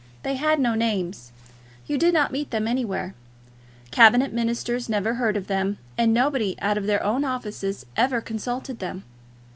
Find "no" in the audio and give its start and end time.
0.59-0.73